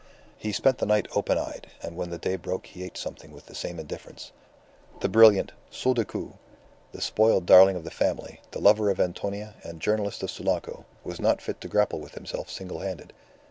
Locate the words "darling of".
7.45-7.83